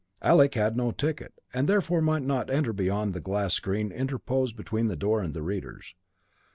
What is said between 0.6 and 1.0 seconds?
no